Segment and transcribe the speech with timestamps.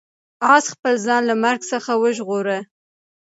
[0.55, 2.59] آس خپل ځان له مرګ څخه وژغوره.